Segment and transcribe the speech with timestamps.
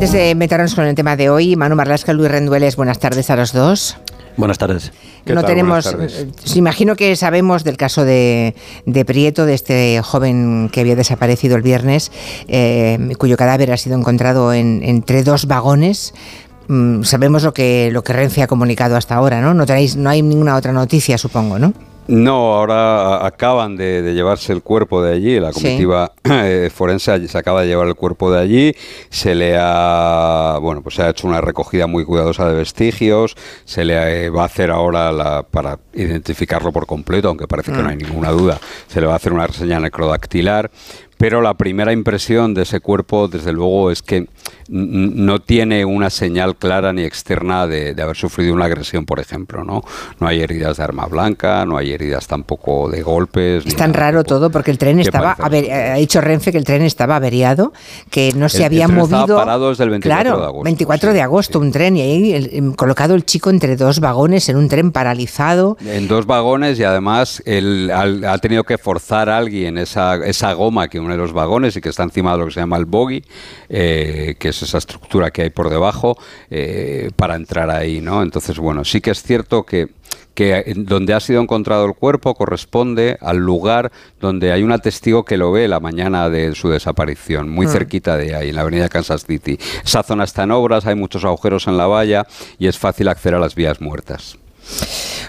[0.00, 3.36] Antes de meternos con el tema de hoy, Manu Marlasca, Luis Rendueles, buenas tardes a
[3.36, 3.98] los dos.
[4.38, 4.92] Buenas tardes.
[5.26, 5.84] No tenemos.
[5.84, 8.54] Eh, imagino que sabemos del caso de,
[9.06, 12.12] Prieto, de este joven que había desaparecido el viernes,
[12.48, 16.14] eh, cuyo cadáver ha sido encontrado entre dos vagones.
[16.68, 19.52] Mm, sabemos lo que, lo que Renfe ha comunicado hasta ahora, ¿no?
[19.52, 21.74] No, tenéis, no hay ninguna otra noticia, supongo, ¿no?
[22.10, 27.60] No, ahora acaban de, llevarse el cuerpo de allí, la comitiva eh, forense se acaba
[27.60, 28.74] de llevar el cuerpo de allí,
[29.10, 33.84] se le ha, bueno, pues se ha hecho una recogida muy cuidadosa de vestigios, se
[33.84, 37.96] le va a hacer ahora la, para identificarlo por completo, aunque parece que no hay
[37.96, 38.02] mm.
[38.02, 40.68] ninguna duda, se le va a hacer una reseña necrodactilar,
[41.20, 44.26] pero la primera impresión de ese cuerpo, desde luego, es que
[44.70, 49.82] no tiene una señal clara ni externa de, haber sufrido una agresión, por ejemplo, ¿no?
[50.18, 53.66] No hay heridas de arma blanca, no hay heridas tampoco de golpes.
[53.66, 57.16] Es tan raro todo porque el tren estaba, ha dicho Renfe que el tren estaba
[57.16, 57.74] averiado,
[58.08, 59.20] que no se había movido.
[59.20, 60.64] Estaba parado desde el 24 de agosto.
[60.64, 64.70] 24 de agosto, un tren, y ahí colocado el chico entre dos vagones en un
[64.70, 65.76] tren paralizado.
[65.84, 70.88] En dos vagones y además él ha, tenido que forzar a alguien esa, esa goma
[70.88, 73.24] que une los vagones y que está encima de lo que se llama el bogey,
[73.68, 76.16] eh, que es esa estructura que hay por debajo,
[76.50, 78.22] eh, para entrar ahí, ¿no?
[78.22, 79.88] Entonces, bueno, sí que es cierto que
[80.34, 85.36] que donde ha sido encontrado el cuerpo corresponde al lugar donde hay un testigo que
[85.36, 87.70] lo ve la mañana de su desaparición, muy mm.
[87.70, 89.58] cerquita de ahí, en la avenida Kansas City.
[89.84, 92.26] Esa zona está en obras, hay muchos agujeros en la valla
[92.58, 94.38] y es fácil acceder a las vías muertas.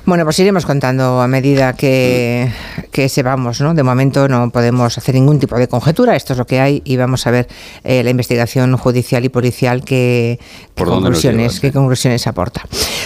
[0.04, 2.52] Bueno, pues iremos contando a medida que,
[2.92, 3.76] que sepamos, ¿no?
[3.76, 6.98] De momento no podemos hacer ningún tipo de conjetura, esto es lo que hay y
[6.98, 7.48] vamos a ver
[7.84, 10.40] eh, la investigación judicial y policial que,
[10.76, 12.66] conclusiones, qué conclusiones aporta.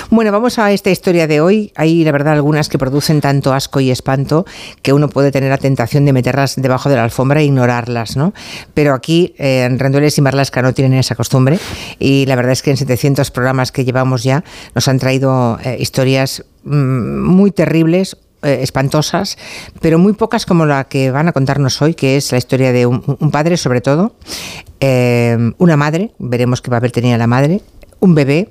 [0.09, 1.73] Bueno, vamos a esta historia de hoy.
[1.75, 4.45] Hay, la verdad, algunas que producen tanto asco y espanto
[4.81, 8.33] que uno puede tener la tentación de meterlas debajo de la alfombra e ignorarlas, ¿no?
[8.73, 11.59] Pero aquí, eh, en Rendueles y Marlasca no tienen esa costumbre
[11.99, 14.43] y la verdad es que en 700 programas que llevamos ya
[14.73, 19.37] nos han traído eh, historias muy terribles, eh, espantosas,
[19.81, 22.85] pero muy pocas como la que van a contarnos hoy, que es la historia de
[22.85, 24.15] un, padre sobre todo,
[24.79, 27.61] eh, una madre, veremos qué papel tenía la madre,
[27.99, 28.49] un bebé,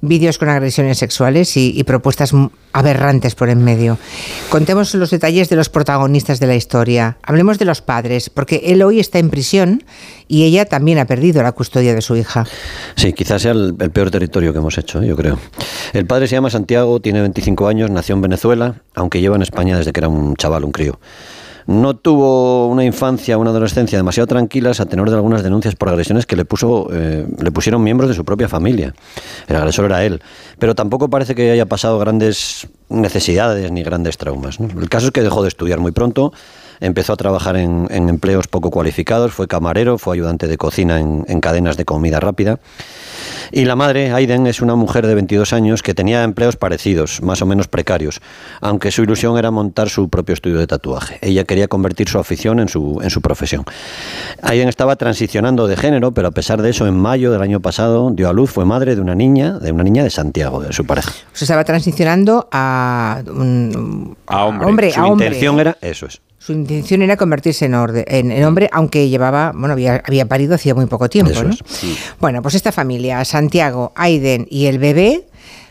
[0.00, 2.32] vídeos con agresiones sexuales y, propuestas
[2.72, 3.98] aberrantes por en medio.
[4.48, 7.16] Contemos los detalles de los protagonistas de la historia.
[7.22, 9.82] Hablemos de los padres, porque él hoy está en prisión
[10.28, 12.46] y ella también ha perdido la custodia de su hija.
[12.94, 15.38] Sí, quizás sea el, peor territorio que hemos hecho, yo creo.
[15.92, 19.76] El padre se llama Santiago, tiene 25 años, nació en Venezuela, aunque lleva en España
[19.76, 21.00] desde que era un chaval, un crío.
[21.70, 26.26] No tuvo una infancia, una adolescencia demasiado tranquilas a tenor de algunas denuncias por agresiones
[26.26, 28.92] que le, puso, eh, le pusieron miembros de su propia familia.
[29.46, 30.20] El agresor era él.
[30.58, 34.58] Pero tampoco parece que haya pasado grandes necesidades ni grandes traumas.
[34.58, 36.32] El caso es que dejó de estudiar muy pronto,
[36.80, 41.40] empezó a trabajar en, empleos poco cualificados, fue camarero, fue ayudante de cocina en, en
[41.40, 42.58] cadenas de comida rápida
[43.52, 47.42] y la madre, Aiden, es una mujer de 22 años que tenía empleos parecidos, más
[47.42, 48.20] o menos precarios,
[48.60, 51.18] aunque su ilusión era montar su propio estudio de tatuaje.
[51.20, 53.64] Ella quería convertir su afición en su, en su profesión.
[54.42, 58.10] Aiden estaba transicionando de género, pero a pesar de eso, en mayo del año pasado
[58.12, 60.86] dio a luz, fue madre de una niña, de una niña de Santiago, de su
[60.86, 61.10] pareja.
[61.32, 64.92] Se estaba transicionando a, un, a hombre.
[64.92, 66.20] su intención era, eso es.
[66.40, 67.74] Su intención era convertirse en,
[68.32, 71.54] en, hombre, aunque llevaba, bueno, había, parido hacía muy poco tiempo, ¿no?
[72.18, 75.26] Bueno, pues esta familia, Santiago, Aiden y el bebé,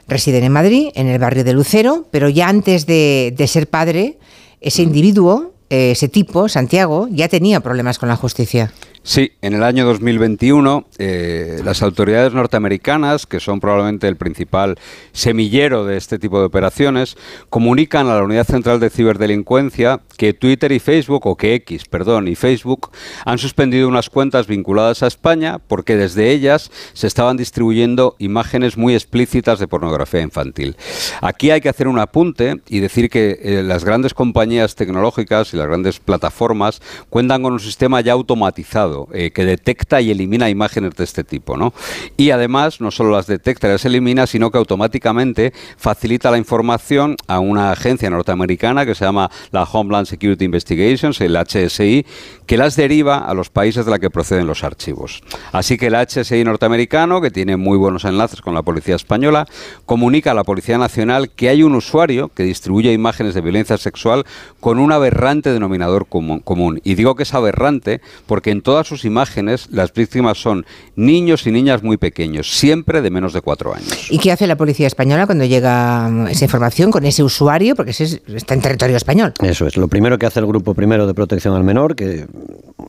[0.07, 4.19] residen en Madrid, en el barrio de Lucero, pero ya antes de, de ser padre,
[4.61, 8.71] ese individuo, ese tipo, Santiago, ya tenía problemas con la justicia.
[9.01, 14.77] Sí, en el año 2021 eh, las autoridades norteamericanas, que son probablemente el principal
[15.13, 17.15] semillero de este tipo de operaciones,
[17.49, 22.27] comunican a la Unidad Central de Ciberdelincuencia que Twitter y Facebook, o que X, perdón,
[22.27, 22.91] y Facebook
[23.25, 28.93] han suspendido unas cuentas vinculadas a España porque desde ellas se estaban distribuyendo imágenes muy
[28.95, 30.75] explícitas de pornografía infantil.
[31.21, 35.57] Aquí hay que hacer un apunte y decir que eh, las grandes compañías tecnológicas y
[35.57, 40.95] las grandes plataformas cuentan con un sistema ya automatizado eh, que detecta y elimina imágenes
[40.95, 41.57] de este tipo.
[41.57, 41.73] ¿no?
[42.17, 47.15] Y además, no solo las detecta y las elimina, sino que automáticamente facilita la información
[47.27, 52.05] a una agencia norteamericana que se llama la Homeland Security Investigations, el HSI,
[52.45, 55.21] que las deriva a los países de la que proceden los archivos.
[55.51, 59.47] Así que el HSI norteamericano, que tiene muy buenos enlaces con la policía española,
[59.85, 64.25] comunica a la Policía Nacional que hay un usuario que distribuye imágenes de violencia sexual
[64.59, 66.81] con un aberrante denominador común.
[66.83, 70.65] Y digo que es aberrante porque en toda todas sus imágenes las víctimas son
[70.95, 74.09] niños y niñas muy pequeños, siempre de menos de cuatro años.
[74.09, 77.75] ¿Y qué hace la policía española cuando llega mm, esa información con ese usuario?
[77.75, 79.33] Porque ese está en territorio español.
[79.41, 79.75] Eso es.
[79.75, 82.25] Lo primero que hace el Grupo Primero de Protección al Menor, que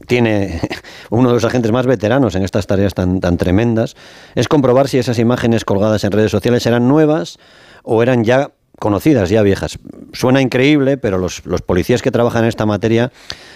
[0.06, 0.60] tiene
[1.10, 3.96] uno de los agentes más veteranos en estas tareas tan, tan tremendas,
[4.36, 7.40] es comprobar si esas imágenes colgadas en redes sociales eran nuevas
[7.82, 9.78] o eran ya conocidas, ya viejas.
[10.12, 13.12] Suena increíble, pero los, policías que trabajan en esta materia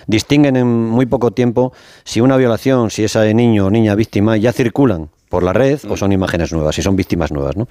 [0.07, 1.73] distinguen en muy poco tiempo
[2.05, 5.97] si una violación, si esa niño o niña víctima ya circulan por la red o
[5.97, 7.57] son imágenes nuevas, si son víctimas nuevas.
[7.57, 7.67] ¿no?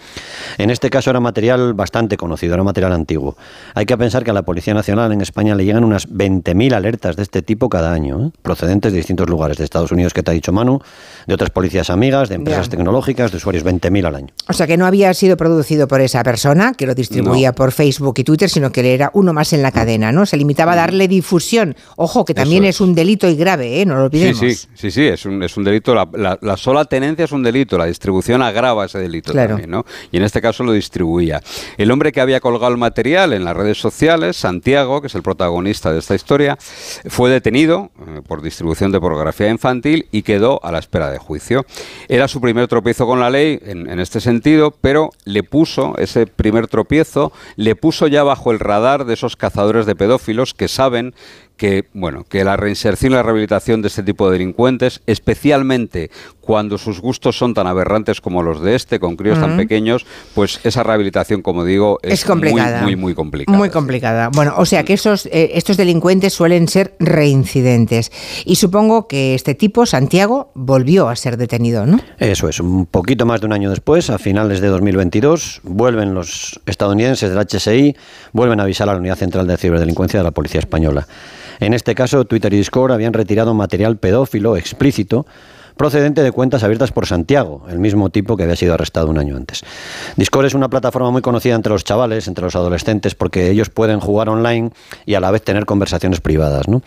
[0.57, 3.37] En este caso era material bastante conocido, era material antiguo.
[3.73, 7.15] Hay que pensar que a la Policía Nacional en España le llegan unas 20.000 alertas
[7.15, 8.31] de este tipo cada año, ¿eh?
[8.41, 10.81] procedentes de distintos lugares, de Estados Unidos, que te ha dicho Manu,
[11.25, 14.33] de otras policías amigas, de empresas tecnológicas, de usuarios, 20.000 al año.
[14.49, 17.55] O sea que no había sido producido por esa persona que lo distribuía no.
[17.55, 20.25] por Facebook y Twitter, sino que era uno más en la cadena, ¿no?
[20.25, 21.77] Se limitaba a darle difusión.
[21.95, 22.75] Ojo, que también es.
[22.75, 22.81] es.
[22.81, 23.85] un delito y grave, ¿eh?
[23.85, 24.37] No lo olvidemos.
[24.37, 25.95] Sí, sí, sí, sí es, un, es un delito.
[25.95, 29.49] La, la, la sola tenencia es un delito delito, la distribución agrava ese delito claro.
[29.49, 29.85] también, ¿no?
[30.11, 31.41] Y en este caso lo distribuía.
[31.77, 35.21] El hombre que había colgado el material en las redes sociales, Santiago, que es el
[35.21, 36.57] protagonista de esta historia,
[37.07, 41.65] fue detenido eh, por distribución de pornografía infantil y quedó a la espera de juicio.
[42.09, 46.27] Era su primer tropiezo con la ley en, en este sentido, pero le puso ese
[46.27, 51.13] primer tropiezo, le puso ya bajo el radar de esos cazadores de pedófilos que saben
[51.63, 56.11] que bueno que la reinserción y la rehabilitación de este tipo de delincuentes, especialmente
[56.41, 59.45] cuando sus gustos son tan aberrantes como los de este, con críos uh -huh.
[59.45, 60.05] tan pequeños,
[60.35, 62.81] pues esa rehabilitación, como digo, es, es complicada.
[62.81, 63.57] Muy, muy, muy complicada.
[63.57, 64.29] Muy complicada.
[64.33, 68.11] Bueno, o sea que esos, eh, estos delincuentes suelen ser reincidentes.
[68.43, 71.97] Y supongo que este tipo, Santiago, volvió a ser detenido, ¿no?
[72.19, 76.59] Eso es, un poquito más de un año después, a finales de 2022, vuelven los
[76.65, 77.95] estadounidenses del HSI,
[78.33, 81.07] vuelven a avisar a la Unidad Central de Ciberdelincuencia de la Policía Española.
[81.59, 85.25] En este caso, Twitter y Discord habían retirado material pedófilo explícito
[85.75, 89.35] procedente de cuentas abiertas por Santiago, el mismo tipo que había sido arrestado un año
[89.35, 89.63] antes.
[90.15, 93.99] Discord es una plataforma muy conocida entre los chavales, entre los adolescentes, porque ellos pueden
[93.99, 94.71] jugar online
[95.05, 96.67] y a la vez tener conversaciones privadas.
[96.67, 96.81] ¿no?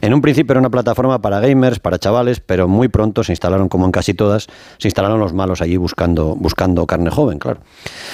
[0.00, 3.68] En un principio era una plataforma para gamers, para chavales, pero muy pronto se instalaron,
[3.68, 4.46] como en casi todas,
[4.78, 7.60] se instalaron los malos allí buscando, buscando carne joven, claro.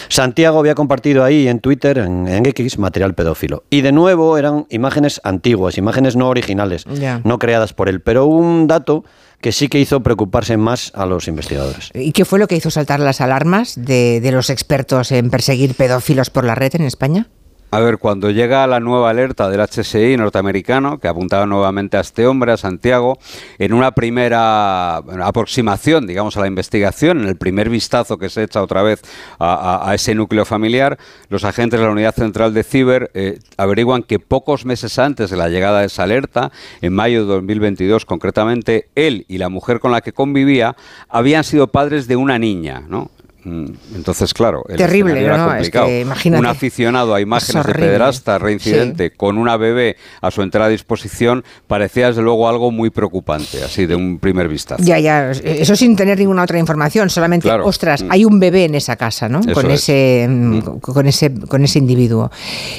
[0.09, 3.65] Santiago había compartido ahí en Twitter, en, en X, material pedófilo.
[3.71, 7.21] Y de nuevo eran imágenes antiguas, imágenes no originales, yeah.
[7.25, 8.01] no creadas por él.
[8.01, 9.05] Pero un dato
[9.41, 11.91] que sí que hizo preocuparse más a los investigadores.
[11.95, 15.75] ¿Y qué fue lo que hizo saltar las alarmas de, de los expertos en perseguir
[15.75, 17.29] pedófilos por la red en España?
[17.75, 22.25] A ver, cuando llega la nueva alerta del HSI norteamericano, que apuntaba nuevamente a este
[22.25, 23.19] hombre, a Santiago,
[23.59, 28.63] en una primera aproximación, digamos, a la investigación, en el primer vistazo que se echa
[28.63, 29.03] otra vez
[29.41, 31.01] a, ese núcleo familiar,
[31.31, 35.37] los agentes de la Unidad Central de Ciber eh, averiguan que pocos meses antes de
[35.37, 39.91] la llegada de esa alerta, en mayo de 2022 concretamente, él y la mujer con
[39.91, 40.77] la que convivía
[41.09, 43.11] habían sido padres de una niña, ¿no?
[43.45, 45.49] Entonces, claro, el terrible, era ¿no?
[45.49, 45.87] complicado.
[45.87, 49.17] Es que, imagínate, un aficionado a imágenes de pederasta reincidente sí.
[49.17, 53.95] con una bebé a su entera disposición parecía desde luego algo muy preocupante, así de
[53.95, 54.83] un primer vistazo.
[54.83, 57.67] Ya, ya, eso sin tener ninguna otra información, solamente, claro.
[57.67, 58.13] ostras, mm.
[58.13, 59.41] hay un bebé en esa casa, ¿no?
[59.53, 60.61] Con ese, mm.
[60.81, 62.31] con ese, con ese individuo.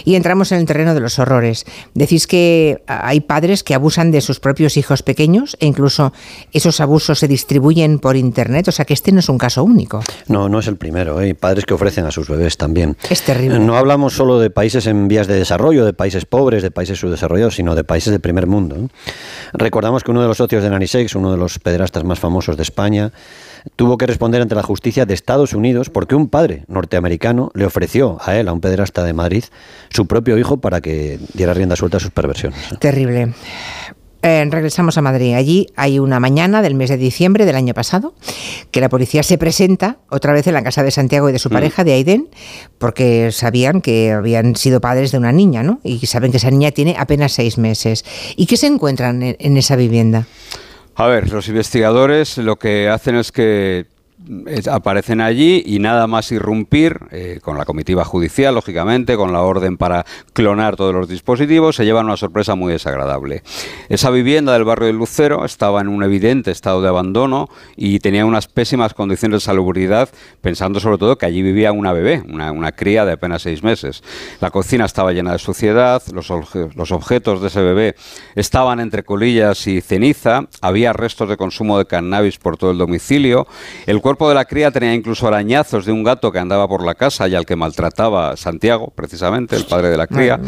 [0.03, 1.65] Y entramos en el terreno de los horrores.
[1.93, 6.13] Decís que hay padres que abusan de sus propios hijos pequeños e incluso
[6.53, 10.01] esos abusos se distribuyen por internet, o sea que este no es un caso único.
[10.27, 11.25] No, no no es el primero, ¿eh?
[11.25, 12.95] hay padres que ofrecen a sus bebés también.
[13.09, 13.59] Es terrible.
[13.59, 17.55] No hablamos solo de países en vías de desarrollo, de países pobres, de países subdesarrollados,
[17.55, 18.77] sino de países de primer mundo.
[18.77, 18.87] ¿eh?
[19.51, 22.63] Recordamos que uno de los socios de Nanisex, uno de los pederastas más famosos de
[22.63, 23.11] España,
[23.75, 28.17] tuvo que responder ante la justicia de Estados Unidos porque un padre norteamericano le ofreció
[28.21, 29.43] a él, a un pederasta de Madrid,
[29.89, 32.71] su propio hijo para que diera rienda suelta a sus perversiones.
[32.71, 32.77] ¿eh?
[32.79, 33.33] Terrible.
[34.27, 35.35] Eh, regresamos a Madrid.
[35.35, 38.15] Allí hay una mañana del mes de diciembre del año pasado
[38.71, 41.49] que la policía se presenta otra vez en la casa de Santiago y de su
[41.49, 41.53] mm.
[41.53, 42.29] pareja, de Aiden,
[42.79, 45.79] porque sabían que habían sido padres de una niña, ¿no?
[45.83, 48.03] Y saben que esa niña tiene apenas seis meses.
[48.35, 50.25] ¿Y qué se encuentran en, en esa vivienda?
[50.95, 53.85] A ver, los investigadores lo que hacen es que
[54.71, 59.77] aparecen allí y nada más irrumpir eh, con la comitiva judicial, lógicamente, con la orden
[59.77, 63.43] para clonar todos los dispositivos, se llevan una sorpresa muy desagradable.
[63.89, 68.25] Esa vivienda del barrio de Lucero estaba en un evidente estado de abandono y tenía
[68.25, 70.09] unas pésimas condiciones de salubridad,
[70.41, 74.03] pensando sobre todo que allí vivía una bebé, una, una cría de apenas seis meses.
[74.41, 76.31] La cocina estaba llena de suciedad, los,
[76.75, 77.95] los objetos de ese bebé
[78.35, 83.47] estaban entre colillas y ceniza, había restos de consumo de cannabis por todo el domicilio,
[83.85, 86.85] el cuerpo cuerpo de la cría tenía incluso arañazos de un gato que andaba por
[86.85, 90.39] la casa y al que maltrataba Santiago, precisamente, el padre de la cría.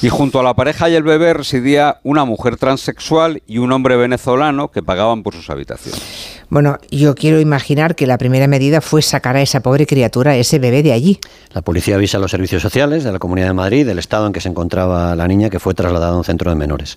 [0.00, 3.96] Y junto a la pareja y el bebé residía una mujer transexual y un hombre
[3.96, 6.00] venezolano que pagaban por sus habitaciones.
[6.48, 10.36] Bueno, yo quiero imaginar que la primera medida fue sacar a esa pobre criatura, a
[10.36, 11.20] ese bebé de allí.
[11.52, 14.32] La policía avisa a los servicios sociales de la Comunidad de Madrid del estado en
[14.32, 16.96] que se encontraba la niña que fue trasladada a un centro de menores.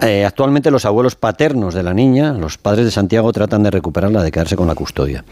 [0.00, 4.22] Eh, actualmente los abuelos paternos de la niña, los padres de Santiago, tratan de recuperarla,
[4.22, 5.24] de quedarse con la custodia.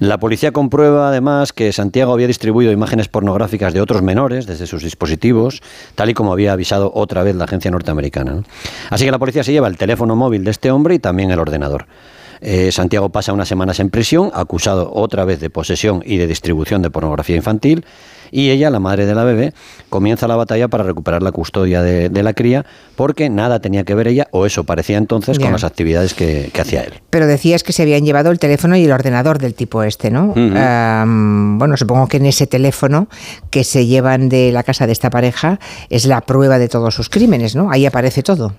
[0.00, 4.82] La policía comprueba además que Santiago había distribuido imágenes pornográficas de otros menores desde sus
[4.82, 5.62] dispositivos,
[5.94, 8.42] tal y como había avisado otra vez la agencia norteamericana.
[8.90, 11.38] Así que la policía se lleva el teléfono móvil de este hombre y también el
[11.38, 11.86] ordenador.
[12.46, 16.82] Eh, Santiago pasa unas semanas en prisión, acusado otra vez de posesión y de distribución
[16.82, 17.86] de pornografía infantil,
[18.30, 19.54] y ella, la madre de la bebé,
[19.88, 24.08] comienza la batalla para recuperar la custodia de, la cría porque nada tenía que ver
[24.08, 26.92] ella, o eso parecía entonces, con las actividades que, hacía él.
[27.08, 30.34] Pero decías que se habían llevado el teléfono y el ordenador del tipo este, ¿no?
[30.34, 33.08] bueno, supongo que en ese teléfono
[33.48, 35.58] que se llevan de la casa de esta pareja
[35.88, 37.70] es la prueba de todos sus crímenes, ¿no?
[37.70, 38.52] Ahí aparece todo.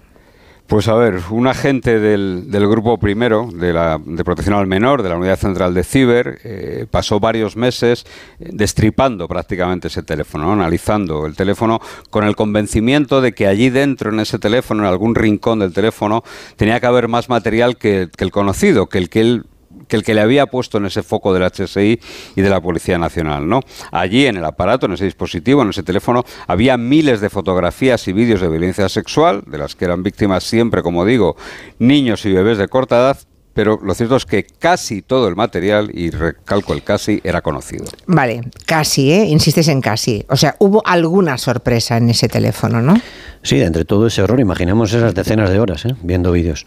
[0.67, 5.09] Pues a ver, un agente del, grupo primero de, la, de protección al menor, de
[5.09, 8.03] la unidad central de Ciber, eh, pasó varios meses
[8.39, 11.79] eh, destripando prácticamente ese teléfono, analizando el teléfono
[12.09, 16.23] con el convencimiento de que allí dentro, en ese teléfono, en algún rincón del teléfono,
[16.55, 19.45] tenía que haber más material que, que el conocido, que el que él
[19.87, 21.99] que el que le había puesto en ese foco del HSI
[22.35, 23.47] y de la Policía Nacional.
[23.47, 23.61] ¿no?
[23.91, 28.13] Allí, en el aparato, en ese dispositivo, en ese teléfono, había miles de fotografías y
[28.13, 31.35] vídeos de violencia sexual, de las que eran víctimas siempre, como digo,
[31.79, 33.17] niños y bebés de corta edad,
[33.55, 37.85] pero lo cierto es que casi todo el material, y recalco el casi, era conocido.
[38.05, 39.27] Vale, casi, ¿eh?
[39.27, 40.25] Insistes en casi.
[40.27, 42.99] O sea, hubo alguna sorpresa en ese teléfono, ¿no?
[43.45, 45.95] Sí, entre todo ese horror, imaginemos esas decenas de horas ¿eh?
[46.01, 46.65] viendo vídeos.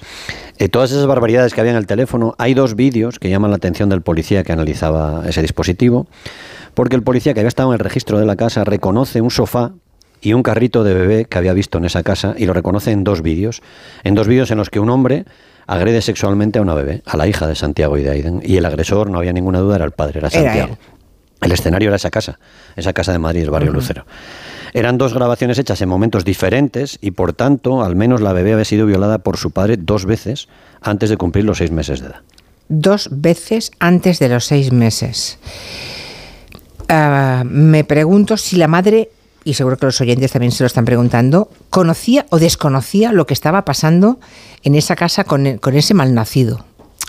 [0.58, 3.56] Eh, todas esas barbaridades que había en el teléfono, hay dos vídeos que llaman la
[3.56, 6.06] atención del policía que analizaba ese dispositivo,
[6.74, 9.72] porque el policía que había estado en el registro de la casa reconoce un sofá
[10.20, 13.02] y un carrito de bebé que había visto en esa casa y lo reconoce en
[13.02, 13.60] dos vídeos,
[14.04, 15.24] en dos vídeos en los que un hombre
[15.66, 18.40] agrede sexualmente a una bebé, a la hija de Santiago y de Aiden.
[18.44, 20.78] Y el agresor, no había ninguna duda, era el padre, era Santiago.
[21.40, 22.38] El escenario era esa casa,
[22.76, 24.04] esa casa de Madrid, el barrio Lucero.
[24.74, 28.64] Eran dos grabaciones hechas en momentos diferentes y por tanto, al menos la bebé había
[28.64, 30.48] sido violada por su padre dos veces
[30.80, 32.20] antes de cumplir los seis meses de edad.
[32.68, 35.38] Dos veces antes de los seis meses.
[36.88, 39.10] Ah, me pregunto si la madre
[39.44, 43.32] y seguro que los oyentes también se lo están preguntando, ¿conocía o desconocía lo que
[43.32, 44.18] estaba pasando
[44.64, 46.66] en esa casa con, ese malnacido?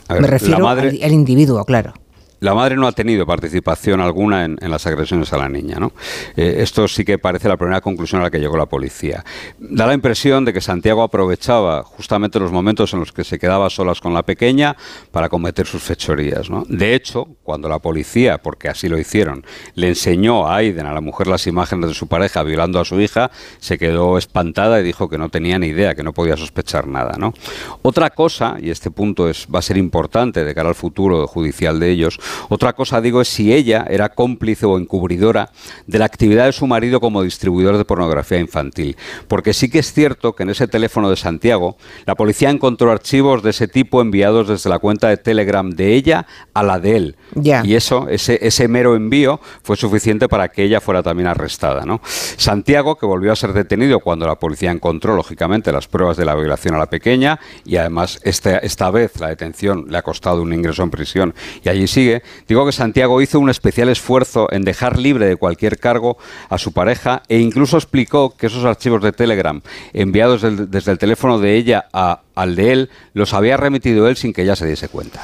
[0.09, 1.93] Me refiero al individuo, claro
[2.39, 5.77] la madre no ha tenido participación alguna en, las agresiones a la niña.
[5.79, 5.93] ¿no?
[6.35, 9.23] Eh, esto sí que parece la primera conclusión a la que llegó la policía.
[9.57, 13.69] Da la impresión de que Santiago aprovechaba justamente los momentos en los que se quedaba
[13.69, 14.75] solas con la pequeña
[15.11, 16.49] para cometer sus fechorías.
[16.49, 16.63] ¿no?
[16.67, 21.01] De hecho, cuando la policía, porque así lo hicieron, le enseñó a Aiden, a la
[21.01, 25.09] mujer, las imágenes de su pareja violando a su hija, se quedó espantada y dijo
[25.09, 27.15] que no tenía ni idea, que no podía sospechar nada.
[27.17, 27.33] ¿no?
[27.81, 31.79] Otra cosa, y este punto es, va a ser importante de cara al futuro judicial
[31.79, 32.19] de ellos,
[32.49, 35.51] otra cosa, digo, es si ella era cómplice o encubridora
[35.87, 38.97] de la actividad de su marido como distribuidor de pornografía infantil.
[39.27, 43.43] Porque sí que es cierto que en ese teléfono de Santiago la policía encontró archivos
[43.43, 47.15] de ese tipo enviados desde la cuenta de Telegram de ella a la de él.
[47.63, 51.85] Y eso, ese, ese mero envío, fue suficiente para que ella fuera también arrestada.
[51.85, 52.01] ¿no?
[52.03, 56.35] Santiago, que volvió a ser detenido cuando la policía encontró, lógicamente, las pruebas de la
[56.35, 60.53] violación a la pequeña, y además esta, esta vez la detención le ha costado un
[60.53, 61.33] ingreso en prisión
[61.63, 65.77] y allí sigue, digo que Santiago hizo un especial esfuerzo en dejar libre de cualquier
[65.79, 66.17] cargo
[66.49, 69.61] a su pareja e incluso explicó que esos archivos de Telegram
[69.93, 74.33] enviados desde el teléfono de ella a, al de él los había remitido él sin
[74.33, 75.21] que ella se diese cuenta.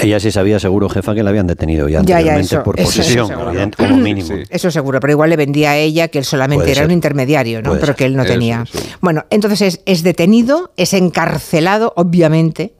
[0.00, 3.30] Ella sí sabía seguro, jefa, que la habían detenido ya, anteriormente por posesión,
[3.76, 4.28] como mínimo.
[4.50, 7.76] Eso seguro, pero igual le vendía a ella que él solamente era un intermediario, ¿no?
[7.78, 8.64] pero que él no tenía.
[9.00, 12.74] Bueno, entonces es, detenido, es encarcelado, obviamente,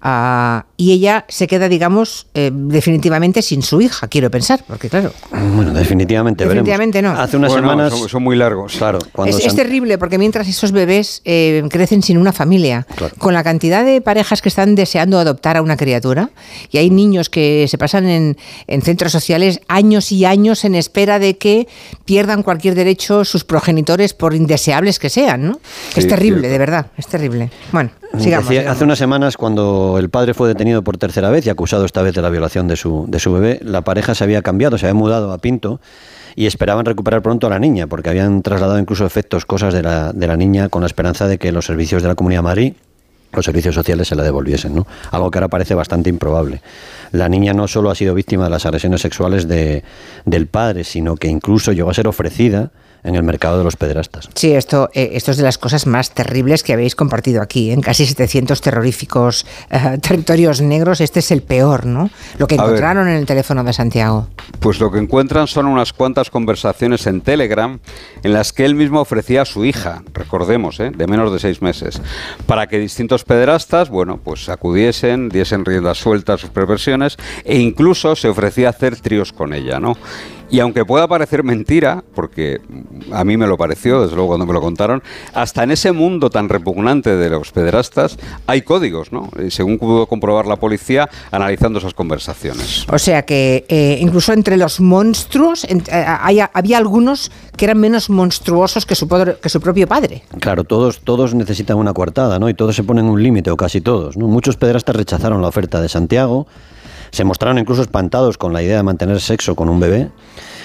[0.00, 5.12] ah, y ella se queda, digamos, eh, definitivamente sin su hija, quiero pensar, porque claro.
[5.30, 7.10] Bueno, definitivamente, definitivamente no.
[7.10, 7.92] Hace unas semanas.
[8.08, 8.76] Son, muy largos.
[8.76, 12.86] Claro, es, terrible porque mientras esos bebés eh, crecen sin una familia,
[13.20, 16.30] con la cantidad de parejas que están deseando adoptar a una criatura,
[16.70, 18.36] y hay niños que se pasan en,
[18.82, 21.68] centros sociales años y años en espera de que
[22.06, 25.60] pierdan cualquier derecho sus progenitores, por indeseables que sean, ¿no?
[25.94, 27.50] es terrible, de verdad, es terrible.
[27.72, 31.84] Bueno, sigamos, Hace unas semanas, cuando el padre fue detenido por tercera vez y acusado
[31.84, 34.78] esta vez de la violación de su, de su bebé, la pareja se había cambiado,
[34.78, 35.78] se había mudado a Pinto
[36.36, 40.14] y esperaban recuperar pronto a la niña, porque habían trasladado incluso efectos, cosas de la,
[40.14, 42.72] de la niña, con la esperanza de que los servicios de la Comunidad de Madrid
[43.32, 44.86] los servicios sociales se la devolviesen, ¿no?
[45.10, 46.62] Algo que ahora parece bastante improbable.
[47.12, 49.84] La niña no solo ha sido víctima de las agresiones sexuales de,
[50.24, 52.70] del padre, sino que incluso llegó a ser ofrecida
[53.02, 54.28] en el mercado de los pederastas.
[54.34, 57.70] Sí, esto, eh, esto es de las cosas más terribles que habéis compartido aquí.
[57.70, 62.10] En casi 700 terroríficos eh, territorios negros, este es el peor, ¿no?
[62.38, 64.28] Lo que encontraron en el teléfono de Santiago.
[64.60, 67.78] Pues lo que encuentran son unas cuantas conversaciones en Telegram
[68.22, 70.90] en las que él mismo ofrecía a su hija, recordemos, ¿eh?
[70.94, 72.00] de menos de seis meses,
[72.46, 78.16] para que distintos pederastas, bueno, pues acudiesen, diesen rienda suelta a sus perversiones e incluso
[78.16, 79.96] se ofrecía a hacer tríos con ella, ¿no?
[80.50, 82.60] Y aunque pueda parecer mentira, porque
[83.12, 85.02] a mí me lo pareció, desde luego cuando me lo contaron,
[85.32, 89.30] hasta en ese mundo tan repugnante de los pederastas hay códigos, ¿no?
[89.44, 92.86] Y según pudo comprobar la policía analizando esas conversaciones.
[92.90, 95.80] O sea que eh, incluso entre los monstruos eh,
[96.52, 99.08] había algunos que eran menos monstruosos que su,
[99.40, 100.22] que su propio padre.
[100.40, 102.48] Claro, todos, todos necesitan una coartada, ¿no?
[102.48, 104.26] Y todos se ponen un límite, o casi todos, ¿no?
[104.26, 106.46] Muchos pederastas rechazaron la oferta de Santiago
[107.10, 110.08] se mostraron incluso espantados con la idea de mantener sexo con un bebé.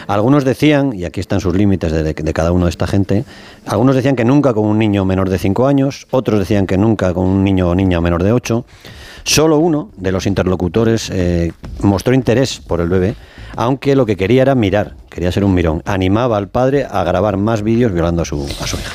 [0.08, 3.26] Algunos decían, y aquí están sus límites de, cada uno de esta gente,
[3.66, 7.14] algunos decían que nunca con un niño menor de 5 años, otros decían que nunca
[7.14, 8.66] con un niño o niña menor de 8.
[9.24, 13.16] Solo uno de los interlocutores eh, mostró interés por el bebé,
[13.56, 15.82] aunque lo que quería era mirar, quería ser un mirón.
[15.86, 18.92] Animaba al padre a grabar más vídeos violando a su, a su hija.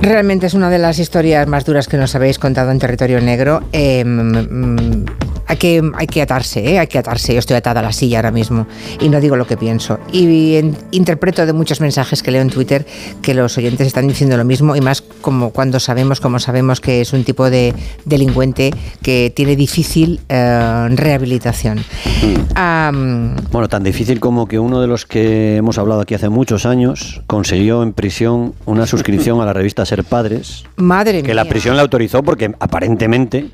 [0.00, 3.64] Realmente es una de las historias más duras que nos habéis contado en Territorio Negro.
[3.72, 6.78] Eh, mm, hay que, hay que atarse, ¿eh?
[6.78, 7.32] hay que atarse.
[7.32, 8.66] Yo estoy atada a la silla ahora mismo
[9.00, 9.98] y no digo lo que pienso.
[10.12, 10.60] Y
[10.90, 12.86] interpreto de muchos mensajes que leo en Twitter
[13.22, 17.00] que los oyentes están diciendo lo mismo y más como cuando sabemos, como sabemos que
[17.00, 17.74] es un tipo de
[18.04, 18.72] delincuente
[19.02, 21.84] que tiene difícil eh, rehabilitación.
[23.50, 27.22] bueno, tan difícil como que uno de los que hemos hablado aquí hace muchos años
[27.26, 30.64] consiguió en prisión una suscripción a la revista Ser Padres.
[30.76, 33.50] Madre que la prisión la autorizó porque aparentemente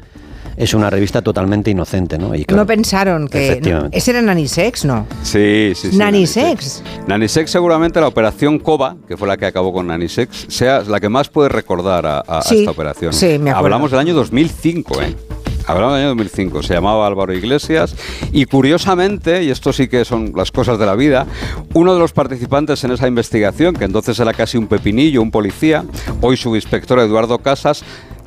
[0.56, 2.32] es una revista totalmente inocente, ¿no?
[2.32, 3.61] no pensaron que...
[3.92, 5.06] ¿Ese era Nanisex, no?
[5.23, 5.97] Sí, sí, sí.
[5.97, 6.82] Nanisex.
[7.06, 11.09] Nanisex seguramente la operación COBA, que fue la que acabó con Nanisex, sea la que
[11.09, 13.12] más puede recordar a, esta operación.
[13.12, 13.66] Sí, me acuerdo.
[13.66, 15.16] Hablamos del año 2005, ¿eh?
[15.66, 17.94] Hablamos del año 2005, se llamaba Álvaro Iglesias
[18.32, 21.26] y curiosamente, y esto sí que son las cosas de la vida,
[21.75, 25.85] uno de los participantes en esa investigación, que entonces era casi un pepinillo, un policía,
[26.21, 27.85] hoy subinspector Eduardo Casas,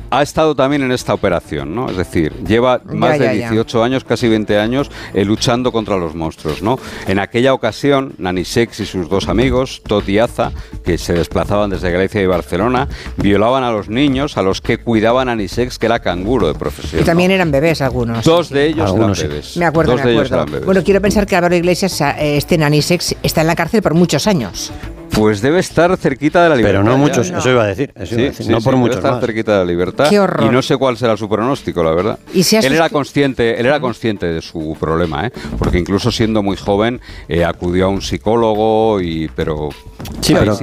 [0.10, 1.90] ha estado también en esta operación, ¿no?
[1.90, 6.62] Es decir, lleva más de 18 años, casi 20 años, eh, luchando contra los monstruos,
[6.62, 6.78] ¿no?
[7.08, 10.52] En aquella ocasión, Nani Sex y sus dos amigos, Tot y Aza,
[10.84, 12.88] que se desplazaban desde Grecia y Barcelona,
[13.18, 17.02] violaban a los niños a los que cuidaban a Sex, que era canguro de profesión.
[17.02, 18.24] Y también eran bebés algunos.
[18.24, 19.58] Dos de ellos eran bebés.
[19.58, 20.46] Me acuerdo, me acuerdo.
[20.66, 24.28] Bueno, quiero pensar que Álvaro Iglesias, eh, este Sex, está en la cárcel por muchos
[24.28, 24.72] años.
[25.16, 26.82] Pues debe estar cerquita de la libertad.
[26.82, 27.94] Pero no muchos, eso iba a decir.
[28.50, 28.98] no por muchos.
[28.98, 30.10] Debe estar cerquita de la libertad.
[30.10, 30.46] Qué horror.
[30.46, 32.20] Y no sé cuál será su pronóstico, la verdad.
[32.34, 35.32] él era consciente, él era consciente de su problema, ¿eh?
[35.58, 37.00] porque incluso siendo muy joven
[37.30, 39.70] eh, acudió a un psicólogo y pero
[40.22, 40.58] Sí, pero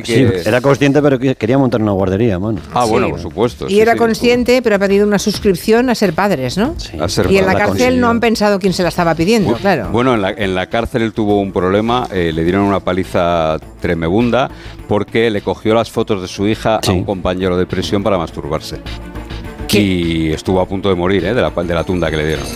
[0.45, 2.61] era consciente, pero quería montar una guardería, mano.
[2.73, 3.67] Ah, bueno, por supuesto.
[3.69, 6.75] Y era consciente, pero ha pedido una suscripción a ser padres, ¿no?
[7.01, 9.89] A ser y en la, cárcel no han pensado quién se la estaba pidiendo, claro.
[9.91, 13.59] Bueno, en la, en la, cárcel él tuvo un problema, eh, le dieron una paliza
[13.81, 14.42] tremebunda
[14.89, 18.81] porque le cogió las fotos de su hija a un compañero de prisión para masturbarse.
[19.71, 21.35] Y estuvo a punto de morir, ¿eh?
[21.35, 22.47] De la, de la tunda que le dieron.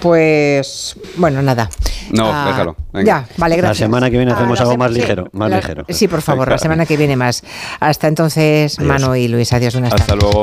[0.00, 1.68] Pues, bueno, nada.
[2.10, 2.76] No, ah, déjalo.
[3.04, 3.80] Ya, vale, gracias.
[3.80, 5.28] La semana que viene hacemos algo más ligero.
[5.32, 5.84] Más ligero.
[5.88, 7.42] Sí, por favor, la semana que viene más.
[7.80, 9.76] Hasta entonces, Mano y Luis, adiós.
[9.76, 10.42] Hasta luego.